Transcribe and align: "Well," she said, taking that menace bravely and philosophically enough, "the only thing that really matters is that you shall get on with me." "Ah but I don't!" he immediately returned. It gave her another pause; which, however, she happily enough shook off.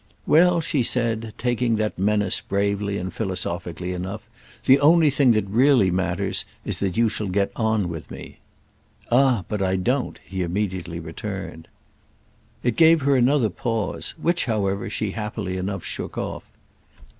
"Well," 0.25 0.61
she 0.61 0.81
said, 0.81 1.31
taking 1.37 1.75
that 1.75 1.99
menace 1.99 2.41
bravely 2.41 2.97
and 2.97 3.13
philosophically 3.13 3.93
enough, 3.93 4.23
"the 4.65 4.79
only 4.79 5.11
thing 5.11 5.29
that 5.33 5.45
really 5.45 5.91
matters 5.91 6.43
is 6.65 6.79
that 6.79 6.97
you 6.97 7.07
shall 7.07 7.27
get 7.27 7.51
on 7.55 7.87
with 7.87 8.09
me." 8.09 8.39
"Ah 9.11 9.45
but 9.47 9.61
I 9.61 9.75
don't!" 9.75 10.17
he 10.25 10.41
immediately 10.41 10.99
returned. 10.99 11.67
It 12.63 12.77
gave 12.77 13.01
her 13.03 13.15
another 13.15 13.51
pause; 13.51 14.15
which, 14.19 14.45
however, 14.45 14.89
she 14.89 15.11
happily 15.11 15.55
enough 15.55 15.83
shook 15.83 16.17
off. 16.17 16.45